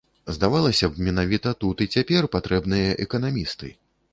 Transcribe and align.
Здавалася 0.35 0.87
б, 0.93 1.03
менавіта 1.09 1.53
тут 1.65 1.83
і 1.87 1.89
цяпер 1.97 2.29
патрэбныя 2.37 2.99
эканамісты. 3.07 3.71